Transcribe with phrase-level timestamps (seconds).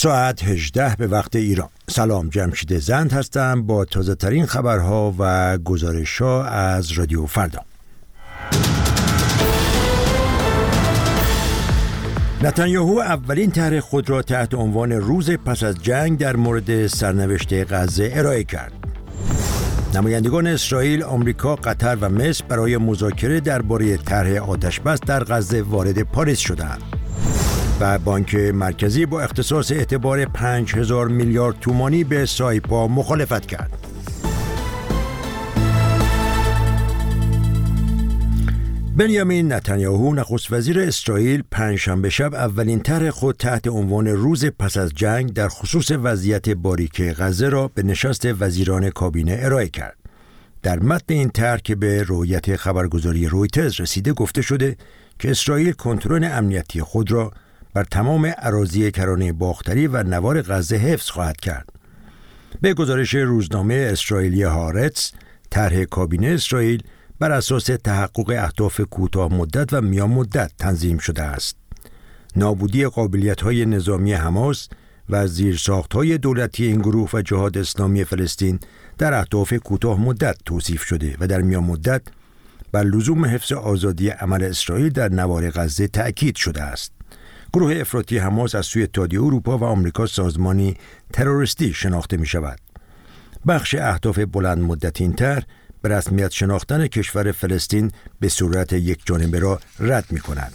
[0.00, 1.68] ساعت 18 به وقت ایران.
[1.90, 7.60] سلام جمشید زند هستم با تازه ترین خبرها و گزارش ها از رادیو فردا.
[12.42, 18.10] نتانیاهو اولین طرح خود را تحت عنوان روز پس از جنگ در مورد سرنوشت غزه
[18.14, 18.72] ارائه کرد.
[19.94, 26.38] نمایندگان اسرائیل، آمریکا، قطر و مصر برای مذاکره درباره طرح آتشبس در غزه وارد پاریس
[26.38, 26.97] شدند.
[27.80, 33.86] و بانک مرکزی با اختصاص اعتبار 5000 میلیارد تومانی به سایپا مخالفت کرد.
[38.96, 44.90] بنیامین نتانیاهو نخست وزیر اسرائیل پنجشنبه شب اولین طرح خود تحت عنوان روز پس از
[44.94, 49.96] جنگ در خصوص وضعیت باریک غزه را به نشست وزیران کابینه ارائه کرد.
[50.62, 54.76] در متن این طرح که به رویت خبرگزاری رویترز رسیده گفته شده
[55.18, 57.32] که اسرائیل کنترل امنیتی خود را
[57.74, 61.68] بر تمام عراضی کرانه باختری و نوار غزه حفظ خواهد کرد.
[62.60, 65.12] به گزارش روزنامه اسرائیلی هارتس،
[65.50, 66.82] طرح کابینه اسرائیل
[67.18, 71.56] بر اساس تحقق اهداف کوتاه مدت و میان مدت تنظیم شده است.
[72.36, 74.68] نابودی قابلیت های نظامی حماس
[75.10, 78.60] و زیرساخت های دولتی این گروه و جهاد اسلامی فلسطین
[78.98, 82.02] در اهداف کوتاه مدت توصیف شده و در میان مدت
[82.72, 86.97] بر لزوم حفظ آزادی عمل اسرائیل در نوار غزه تأکید شده است.
[87.52, 90.76] گروه افراطی حماس از سوی اتحادیه اروپا و آمریکا سازمانی
[91.12, 92.58] تروریستی شناخته می شود.
[93.48, 95.42] بخش اهداف بلند مدت این تر
[95.82, 100.52] به رسمیت شناختن کشور فلسطین به صورت یک جانبه را رد می کنند.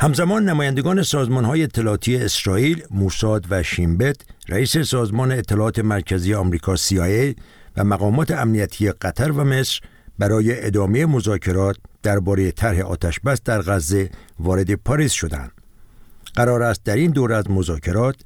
[0.00, 4.16] همزمان نمایندگان سازمان های اطلاعاتی اسرائیل، موساد و شیمبت،
[4.48, 7.34] رئیس سازمان اطلاعات مرکزی آمریکا CIA
[7.76, 9.80] و مقامات امنیتی قطر و مصر
[10.20, 15.52] برای ادامه مذاکرات درباره طرح آتشبس در غزه وارد پاریس شدند.
[16.34, 18.16] قرار است در این دور از مذاکرات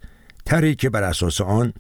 [0.44, 1.72] طرحی که بر اساس آن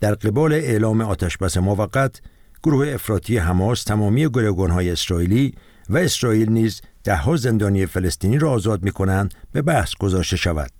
[0.00, 2.20] در قبال اعلام آتشبس موقت
[2.62, 5.54] گروه افراطی حماس تمامی گروگانهای اسرائیلی
[5.90, 10.70] و اسرائیل نیز دهها زندانی فلسطینی را آزاد می کنند به بحث گذاشته شود.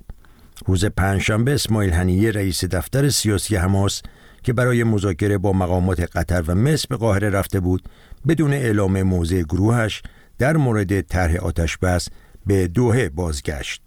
[0.66, 4.02] روز پنجشنبه اسماعیل هنیه رئیس دفتر سیاسی حماس
[4.44, 7.88] که برای مذاکره با مقامات قطر و مصر به قاهره رفته بود
[8.28, 10.02] بدون اعلام موضع گروهش
[10.38, 12.08] در مورد طرح آتش بس
[12.46, 13.82] به دوهه بازگشت.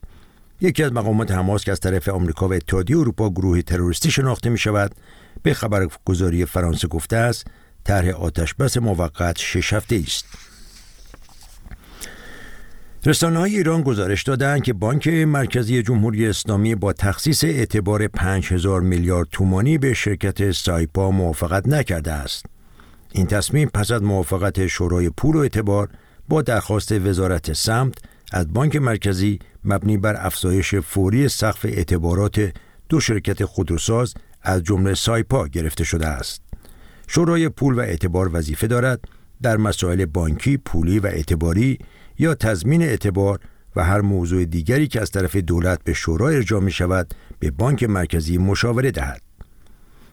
[0.61, 4.57] یکی از مقامات حماس که از طرف آمریکا و اتحادیه اروپا گروهی تروریستی شناخته می
[4.57, 4.95] شود
[5.43, 7.47] به خبرگزاری فرانسه گفته است
[7.83, 10.25] طرح آتش بس موقت شش هفته است.
[13.05, 19.27] رسانه های ایران گزارش دادند که بانک مرکزی جمهوری اسلامی با تخصیص اعتبار 5000 میلیارد
[19.31, 22.45] تومانی به شرکت سایپا موافقت نکرده است.
[23.11, 25.89] این تصمیم پس از موافقت شورای پول و اعتبار
[26.29, 27.93] با درخواست وزارت سمت
[28.31, 32.51] از بانک مرکزی مبنی بر افزایش فوری سقف اعتبارات
[32.89, 36.41] دو شرکت خودروساز از جمله سایپا گرفته شده است.
[37.07, 38.99] شورای پول و اعتبار وظیفه دارد
[39.41, 41.79] در مسائل بانکی، پولی و اعتباری
[42.19, 43.39] یا تضمین اعتبار
[43.75, 47.83] و هر موضوع دیگری که از طرف دولت به شورا ارجاع می شود به بانک
[47.83, 49.21] مرکزی مشاوره دهد.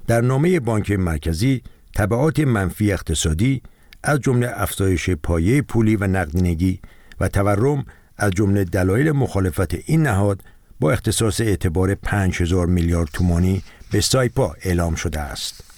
[0.06, 1.62] در نامه بانک مرکزی
[1.94, 3.62] تبعات منفی اقتصادی
[4.03, 6.81] از جمله افزایش پایه پولی و نقدینگی
[7.20, 7.84] و تورم
[8.16, 10.41] از جمله دلایل مخالفت این نهاد
[10.81, 13.62] با اختصاص اعتبار 5000 میلیارد تومانی
[13.93, 15.73] به سایپا اعلام شده است.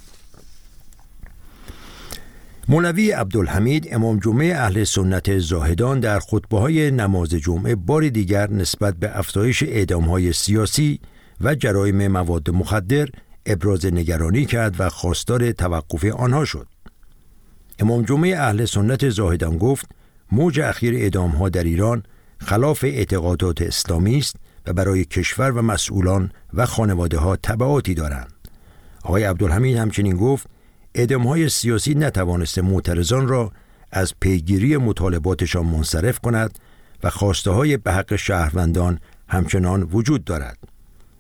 [2.69, 8.95] مولوی عبدالحمید امام جمعه اهل سنت زاهدان در خطبه های نماز جمعه بار دیگر نسبت
[8.95, 11.01] به افزایش اعدام های سیاسی
[11.41, 13.09] و جرایم مواد مخدر
[13.47, 16.67] ابراز نگرانی کرد و خواستار توقف آنها شد.
[17.79, 19.87] امام جمعه اهل سنت زاهدان گفت
[20.33, 22.03] موج اخیر اعدام ها در ایران
[22.39, 28.33] خلاف اعتقادات اسلامی است و برای کشور و مسئولان و خانواده ها تبعاتی دارند.
[29.03, 30.56] آقای عبدالحمید همچنین گفت
[30.99, 33.53] اعدام های سیاسی نتوانسته معترضان را
[33.93, 36.59] از پیگیری مطالباتشان منصرف کند
[37.03, 38.99] و خواسته های به حق شهروندان
[39.29, 40.59] همچنان وجود دارد.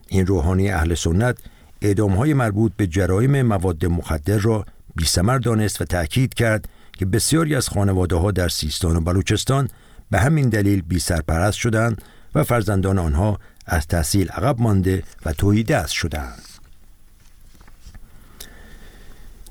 [0.08, 1.38] این روحانی اهل سنت
[1.82, 7.54] اعدام های مربوط به جرایم مواد مخدر را بیسمر دانست و تأکید کرد که بسیاری
[7.54, 9.68] از خانواده ها در سیستان و بلوچستان
[10.10, 12.02] به همین دلیل بی سرپرست شدند
[12.34, 16.55] و فرزندان آنها از تحصیل عقب مانده و توهی دست شدند.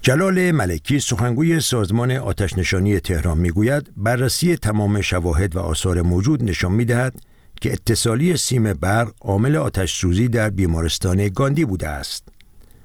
[0.05, 7.21] جلال ملکی سخنگوی سازمان آتشنشانی تهران می‌گوید بررسی تمام شواهد و آثار موجود نشان می‌دهد
[7.61, 12.27] که اتصالی سیم برق عامل آتش سوزی در بیمارستان گاندی بوده است.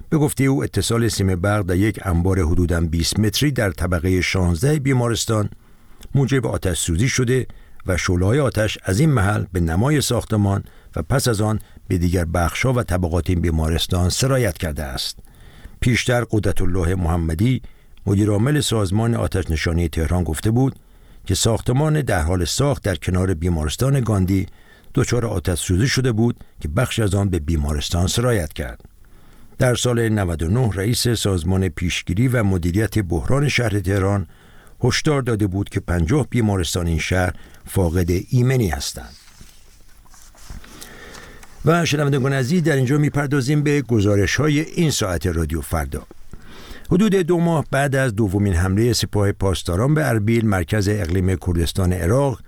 [0.09, 4.79] به گفته او اتصال سیم برق در یک انبار حدوداً 20 متری در طبقه 16
[4.79, 5.49] بیمارستان
[6.15, 7.47] موجب آتش سوزی شده
[7.85, 10.63] و شعله‌های آتش از این محل به نمای ساختمان
[10.95, 15.30] و پس از آن به دیگر بخشها و طبقات این بیمارستان سرایت کرده است.
[15.81, 17.61] پیشتر قدرت الله محمدی
[18.05, 20.75] مدیرعامل سازمان آتش نشانی تهران گفته بود
[21.25, 24.45] که ساختمان در حال ساخت در کنار بیمارستان گاندی
[24.95, 28.85] دچار آتش سوزی شده بود که بخش از آن به بیمارستان سرایت کرد.
[29.57, 34.27] در سال 99 رئیس سازمان پیشگیری و مدیریت بحران شهر تهران
[34.83, 37.33] هشدار داده بود که 50 بیمارستان این شهر
[37.65, 39.20] فاقد ایمنی هستند.
[41.65, 46.03] و شنوندگان عزیز در اینجا می‌پردازیم به گزارش های این ساعت رادیو فردا.
[46.91, 52.41] حدود دو ماه بعد از دومین حمله سپاه پاسداران به اربیل مرکز اقلیم کردستان عراق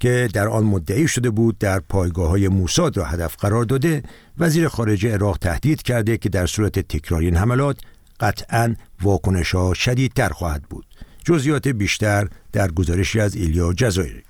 [0.00, 4.02] که در آن مدعی شده بود در پایگاه های موساد را هدف قرار داده
[4.38, 7.76] وزیر خارجه عراق تهدید کرده که در صورت تکرار این حملات
[8.20, 10.86] قطعا واکنش ها شدیدتر خواهد بود.
[11.24, 14.22] جزئیات بیشتر در گزارشی از ایلیا جزایری.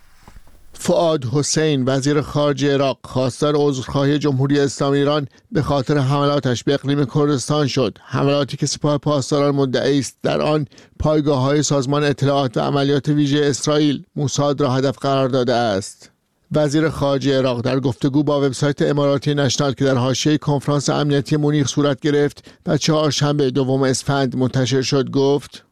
[0.79, 7.05] فعاد حسین وزیر خارجه عراق خواستار عذرخواهی جمهوری اسلامی ایران به خاطر حملاتش به اقلیم
[7.05, 7.99] کردستان شد.
[8.03, 10.67] حملاتی که سپاه پاسداران مدعی است در آن
[10.99, 16.11] پایگاه های سازمان اطلاعات و عملیات ویژه اسرائیل موساد را هدف قرار داده است.
[16.53, 21.69] وزیر خارجه عراق در گفتگو با وبسایت اماراتی نشنال که در حاشیه کنفرانس امنیتی مونیخ
[21.69, 25.66] صورت گرفت و چهارشنبه دوم اسفند منتشر شد گفت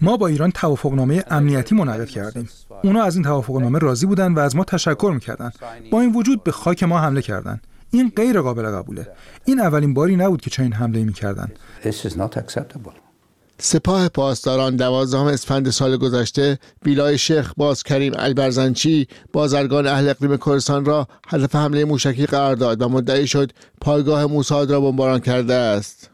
[0.00, 2.48] ما با ایران توافقنامه امنیتی منعقد کردیم.
[2.84, 5.52] اونا از این توافقنامه راضی بودن و از ما تشکر می‌کردن.
[5.90, 7.66] با این وجود به خاک ما حمله کردند.
[7.90, 9.08] این غیر قابل قبوله.
[9.44, 11.48] این اولین باری نبود که چنین حمله می‌کردن.
[13.58, 20.84] سپاه پاسداران دوازدهم اسفند سال گذشته ویلای شیخ باز کریم البرزنچی بازرگان اهل اقلیم کردستان
[20.84, 26.09] را هدف حمله موشکی قرار داد و مدعی شد پایگاه موساد را بمباران کرده است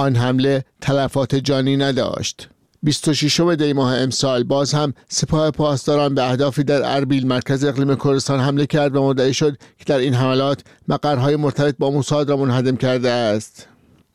[0.00, 2.48] آن حمله تلفات جانی نداشت.
[2.82, 8.40] 26 دی ماه امسال باز هم سپاه پاسداران به اهدافی در اربیل مرکز اقلیم کردستان
[8.40, 12.76] حمله کرد و مدعی شد که در این حملات مقرهای مرتبط با موساد را منهدم
[12.76, 13.66] کرده است.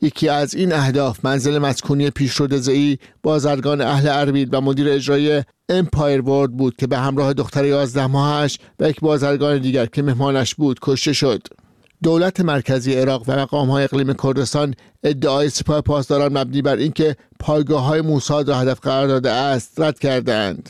[0.01, 6.21] یکی از این اهداف منزل مسکونی پیشرو زئی بازرگان اهل اربیل و مدیر اجرایی امپایر
[6.21, 10.79] ورد بود که به همراه دختر 11 ماهش و یک بازرگان دیگر که مهمانش بود
[10.81, 11.47] کشته شد.
[12.05, 17.83] دولت مرکزی عراق و مقام های اقلیم کردستان ادعای سپاه پاسداران مبنی بر اینکه پایگاه
[17.83, 20.69] های موساد را هدف قرار داده است رد کردند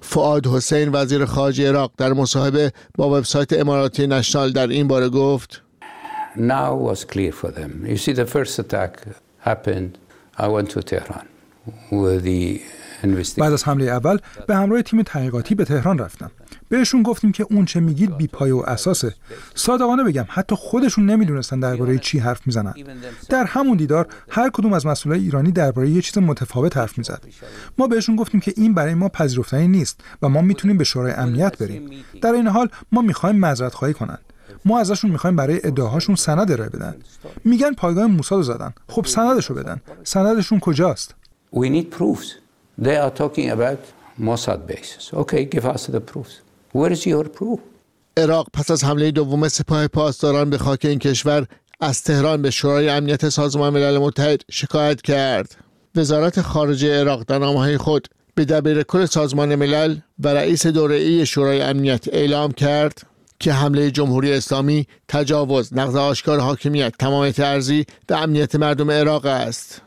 [0.00, 5.62] فعاد حسین وزیر خارجه عراق در مصاحبه با وبسایت اماراتی نشنال در این باره گفت
[6.36, 7.86] Now was clear for them.
[7.86, 8.90] You see the first attack
[9.38, 9.90] happened.
[10.38, 11.26] I went to Tehran
[11.90, 12.60] with the
[13.38, 16.30] بعد از حمله اول به همراه تیم تحقیقاتی به تهران رفتم
[16.74, 19.14] بهشون گفتیم که اون چه میگید بی پای و اساسه.
[19.54, 22.74] صادقانه بگم حتی خودشون نمی‌دونستن درباره چی حرف می‌زنن.
[23.28, 27.22] در همون دیدار هر کدوم از مسئولای ایرانی درباره یه چیز متفاوت حرف می‌زد.
[27.78, 31.58] ما بهشون گفتیم که این برای ما پذیرفتنی نیست و ما می‌تونیم به شورای امنیت
[31.58, 31.90] بریم.
[32.22, 34.18] در این حال ما می‌خوایم معذرت خواهی کنن.
[34.64, 36.94] ما ازشون می‌خوایم برای ادعاهاشون سند ارائه بدن.
[37.44, 38.72] میگن پایگاه موساد زدن.
[38.88, 39.80] خب سندشو بدن.
[40.04, 41.14] سندشون کجاست؟
[41.54, 42.28] We need proofs.
[42.82, 43.80] They are talking about
[44.28, 45.04] Mossad bases.
[45.22, 46.43] Okay, give us the proofs.
[46.74, 47.60] Where is your proof?
[48.16, 51.46] عراق پس از حمله دوم سپاه پاسداران به خاک این کشور
[51.80, 55.56] از تهران به شورای امنیت سازمان ملل متحد شکایت کرد.
[55.94, 61.26] وزارت خارجه عراق در نامه خود به دبیر کل سازمان ملل و رئیس دوره ای
[61.26, 63.02] شورای امنیت اعلام کرد
[63.38, 69.82] که حمله جمهوری اسلامی تجاوز نقض آشکار حاکمیت تمامیت ارزی و امنیت مردم عراق است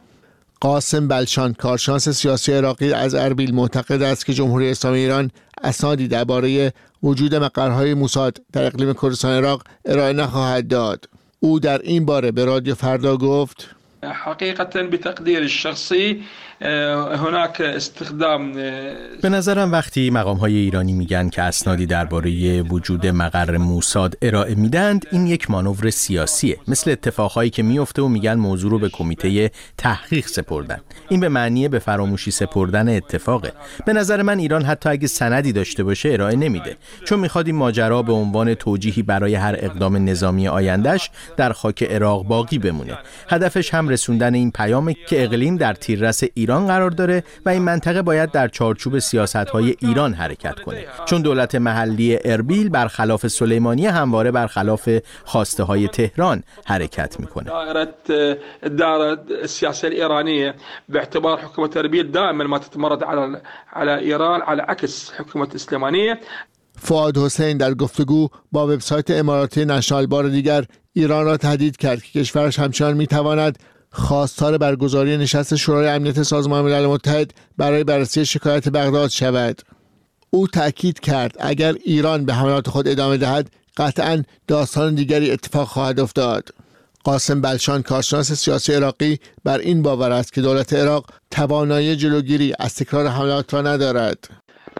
[0.59, 5.31] قاسم بلشان کارشناس سیاسی عراقی از اربیل معتقد است که جمهوری اسلامی ایران
[5.63, 6.73] اسنادی درباره
[7.03, 11.09] وجود مقرهای موساد در اقلیم کردستان عراق ارائه نخواهد داد.
[11.39, 13.69] او در این باره به رادیو فردا گفت
[14.03, 16.23] حقیقتا به تقدیر الشخصی
[16.61, 18.53] هناك استخدام
[19.21, 25.05] به نظرم وقتی مقام های ایرانی میگن که اسنادی درباره وجود مقر موساد ارائه میدند
[25.11, 26.57] این یک مانور سیاسیه.
[26.67, 30.79] مثل اتفاقهایی که میفته و میگن موضوع رو به کمیته تحقیق سپردن.
[31.09, 33.53] این به معنی به فراموشی سپردن اتفاقه.
[33.85, 36.75] به نظر من ایران حتی اگه سندی داشته باشه ارائه نمیده.
[37.05, 42.23] چون می‌خواد این ماجرا به عنوان توجیهی برای هر اقدام نظامی آیندهش در خاک عراق
[42.23, 42.97] باقی بمونه.
[43.29, 48.01] هدفش هم رسوندن این پیامه که اقلیم در تیررس ایران قرار داره و این منطقه
[48.01, 50.86] باید در چارچوب سیاست های ایران حرکت کنه.
[51.06, 54.89] چون دولت محلی اربیل برخلاف سلیمانی همواره برخلاف
[55.25, 57.51] خواسته های تهران حرکت می‌کنه.
[58.77, 60.56] دائرة السياسة الإيرانية
[60.89, 63.42] باعتبار حكومة أربيل دائما ما تتمرد على
[63.74, 66.20] على إيران على عكس حكومة الإسلامانية
[66.80, 72.20] فعاد حسین در گفتگو با وبسایت اماراتی نشنال بار دیگر ایران را تهدید کرد که
[72.20, 73.60] کشورش همچنان می‌تواند
[73.98, 79.62] خواستار برگزاری نشست شورای امنیت سازمان ملل متحد برای بررسی شکایت بغداد شود.
[80.30, 86.00] او تأکید کرد اگر ایران به حملات خود ادامه دهد قطعا داستان دیگری اتفاق خواهد
[86.00, 86.50] افتاد.
[87.04, 92.75] قاسم بلشان کارشناس سیاسی عراقی بر این باور است که دولت عراق توانایی جلوگیری از
[92.75, 94.30] تکرار حملات را ندارد.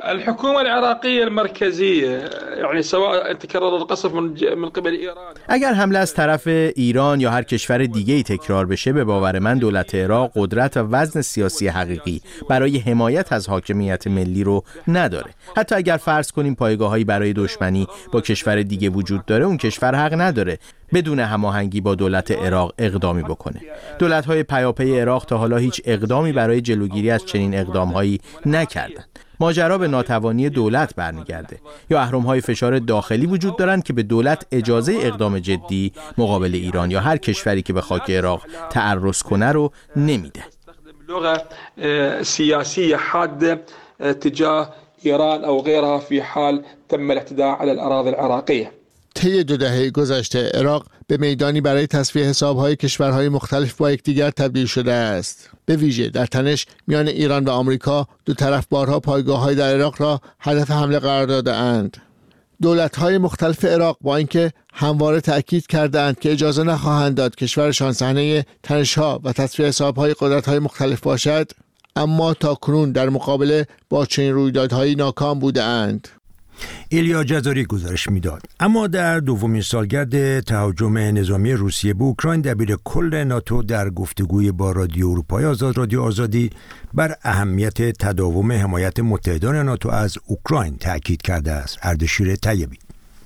[0.04, 7.20] الحكومة العراقية المركزية يعني سواء تكرر القصف من قبل ایران اگر حمله از طرف ایران
[7.20, 11.22] یا هر کشور دیگه ای تکرار بشه به باور من دولت عراق قدرت و وزن
[11.22, 15.32] سیاسی حقیقی برای حمایت از حاکمیت ملی رو نداره.
[15.58, 20.22] حتی اگر فرض کنیم پایگاهایی برای دشمنی با کشور دیگه وجود داره اون کشور حق
[20.22, 20.58] نداره
[20.94, 23.62] بدون هماهنگی با دولت عراق اقدامی بکنه.
[24.00, 29.27] دولت های پیاپی عراق تا حالا هیچ اقدامی برای جلوگیری از چنین اقدامهایی نکردند.
[29.40, 31.60] ماجرا به ناتوانی دولت برمیگرده.
[31.90, 37.00] یا های فشار داخلی وجود دارند که به دولت اجازه اقدام جدی مقابل ایران یا
[37.00, 40.44] هر کشوری که به خاک عراق تعرض کنه رو نمیده.
[42.24, 43.62] سیاسی حاده
[44.00, 48.72] تجاه ایران او غیرها فی حال تم الاعتداء على الاراضي العراقيه
[49.18, 54.66] طی دو دهه گذشته عراق به میدانی برای تصفیه حسابهای کشورهای مختلف با یکدیگر تبدیل
[54.66, 55.50] شده است.
[55.66, 60.22] به ویژه در تنش میان ایران و آمریکا دو طرف بارها پایگاه در عراق را
[60.40, 61.98] هدف حمله قرار داده اند.
[62.62, 68.46] دولت های مختلف عراق با اینکه همواره تأکید کردند که اجازه نخواهند داد کشورشان صحنه
[68.98, 71.52] ها و تصفیه حسابهای قدرت های مختلف باشد
[71.96, 76.08] اما تا کنون در مقابله با چنین رویدادهایی ناکام بوده اند.
[76.90, 78.42] ایلیا جزاری گزارش می‌داد.
[78.60, 84.72] اما در دومین سالگرد تهاجم نظامی روسیه به اوکراین دبیر کل ناتو در گفتگوی با
[84.72, 86.50] رادیو اروپای آزاد رادیو آزادی
[86.94, 91.80] بر اهمیت تداوم حمایت متحدان ناتو از اوکراین تاکید کرده است.
[91.84, 92.78] اردشیر طیبی.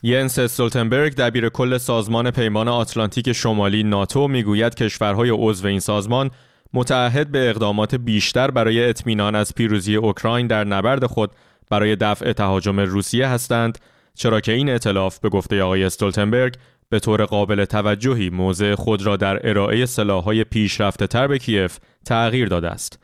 [0.04, 6.32] ینس استولتنبرگ دبیر کل سازمان پیمان آتلانتیک شمالی ناتو می‌گوید کشورهای عضو این سازمان
[6.74, 11.32] متعهد به اقدامات بیشتر برای اطمینان از پیروزی اوکراین در نبرد خود
[11.72, 13.78] برای دفع تهاجم روسیه هستند
[14.16, 16.54] چرا که این اطلاف به گفته آقای استولتنبرگ
[16.90, 22.48] به طور قابل توجهی موضع خود را در ارائه سلاح‌های پیشرفته تر به کیف تغییر
[22.48, 23.00] داده است.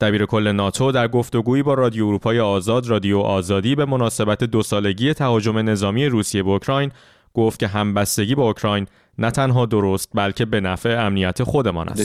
[0.00, 5.14] دبیر کل ناتو در گفتگویی با رادیو اروپای آزاد رادیو آزادی به مناسبت دو سالگی
[5.14, 6.92] تهاجم نظامی روسیه به اوکراین
[7.34, 8.86] گفت که همبستگی با اوکراین
[9.18, 12.00] نه تنها درست بلکه به نفع امنیت خودمان است.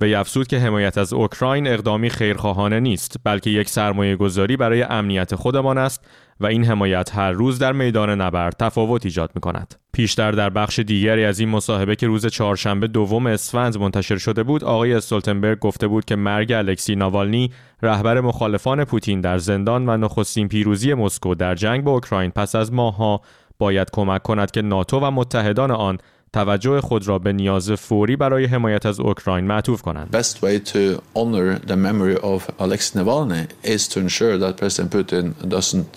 [0.00, 5.34] به افزود که حمایت از اوکراین اقدامی خیرخواهانه نیست بلکه یک سرمایه گذاری برای امنیت
[5.34, 6.00] خودمان است
[6.40, 9.74] و این حمایت هر روز در میدان نبرد تفاوت ایجاد می کند.
[9.92, 14.64] پیشتر در بخش دیگری از این مصاحبه که روز چهارشنبه دوم اسفند منتشر شده بود
[14.64, 17.50] آقای استولتنبرگ گفته بود که مرگ الکسی ناوالنی
[17.82, 22.72] رهبر مخالفان پوتین در زندان و نخستین پیروزی مسکو در جنگ با اوکراین پس از
[22.72, 23.20] ماهها
[23.58, 25.98] باید کمک کند که ناتو و متحدان آن
[26.34, 30.16] توجه خود را به نیاز فوری برای حمایت از اوکراین معطوف کنند.
[30.16, 35.24] Best way to honor the memory of Alexei Navalny is to ensure that President Putin
[35.48, 35.94] doesn't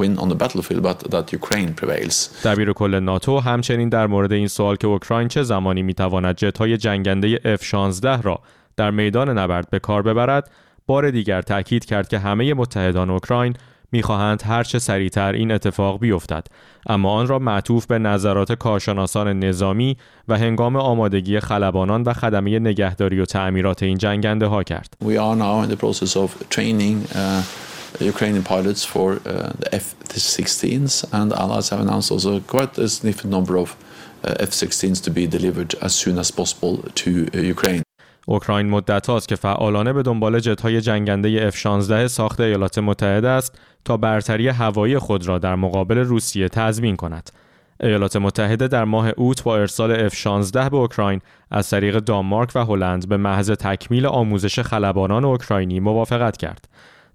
[0.00, 2.30] win on the battlefield but that Ukraine prevails.
[2.44, 7.56] دبیر کل ناتو همچنین در مورد این سوال که اوکراین چه زمانی می‌تواند جت‌های جنگنده
[7.56, 8.40] F-16 را
[8.76, 10.50] در میدان نبرد به کار ببرد،
[10.86, 13.54] بار دیگر تاکید کرد که همه متحدان اوکراین
[13.94, 16.46] می‌خواهند هرچه سریعتر این اتفاق بیفتد
[16.86, 19.96] اما آن را معطوف به نظرات کارشناسان نظامی
[20.28, 24.96] و هنگام آمادگی خلبانان و خدمه نگهداری و تعمیرات این جنگنده ها کرد.
[25.04, 27.42] We are now in the process of training uh,
[28.12, 29.20] Ukrainian pilots for uh,
[29.62, 33.68] the F-16s and allies have announced also quite a significant number of
[34.24, 37.10] uh, F-16s to be delivered as soon as possible to
[37.56, 37.84] Ukraine.
[38.26, 43.96] اوکراین مدت هاست که فعالانه به دنبال جتهای جنگنده F-16 ساخت ایالات متحده است تا
[43.96, 47.30] برتری هوایی خود را در مقابل روسیه تضمین کند.
[47.80, 53.08] ایالات متحده در ماه اوت با ارسال F-16 به اوکراین از طریق دانمارک و هلند
[53.08, 56.68] به محض تکمیل آموزش خلبانان اوکراینی موافقت کرد.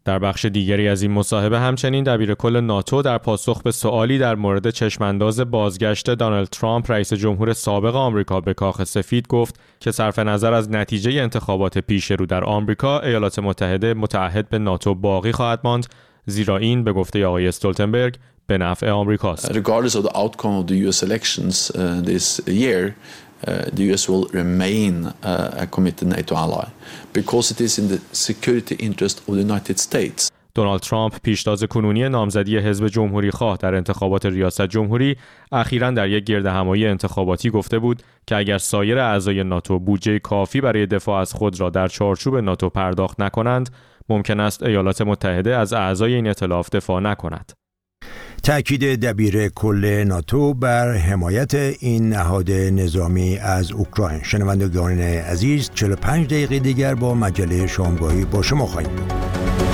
[0.06, 4.36] در بخش دیگری از این مصاحبه همچنین دبیر کل ناتو در پاسخ به سوالی در
[4.36, 10.20] مورد چشمانداز بازگشت دانالد ترامپ رئیس جمهور سابق آمریکا به کاخ سفید گفت که صرف
[10.20, 15.60] نظر از نتیجه انتخابات پیش رو در آمریکا ایالات متحده متعهد به ناتو باقی خواهد
[15.64, 15.86] ماند
[16.30, 18.16] زیرا این به گفته آقای استولتنبرگ
[18.48, 19.52] به نفع آمریکاست.
[23.48, 26.68] uh, the US will remain uh, a committed NATO ally
[27.14, 30.32] because it is in the security interest of the United States.
[30.56, 35.16] دونالد ترامپ پیشتاز کنونی نامزدی حزب جمهوری خواه در انتخابات ریاست جمهوری
[35.52, 40.62] اخیرا در یک گرد همایی انتخاباتی گفته بود که اگر سایر اعضای ناتو بودجه کافی
[40.62, 43.70] برای دفاع از خود را در چارچوب ناتو پرداخت نکنند
[44.10, 47.52] ممکن است ایالات متحده از اعضای این ائتلاف دفاع نکند.
[48.44, 54.24] تأکید دبیر کل ناتو بر حمایت این نهاد نظامی از اوکراین.
[54.24, 59.69] شنوندگان عزیز 45 دقیقه دیگر با مجله شامگاهی با شما خواهیم بود.